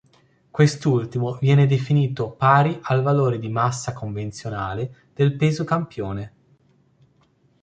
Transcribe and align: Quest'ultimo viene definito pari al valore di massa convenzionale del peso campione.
Quest'ultimo 0.49 1.35
viene 1.39 1.67
definito 1.67 2.31
pari 2.31 2.79
al 2.81 3.03
valore 3.03 3.37
di 3.37 3.49
massa 3.49 3.93
convenzionale 3.93 5.11
del 5.13 5.35
peso 5.35 5.63
campione. 5.63 6.33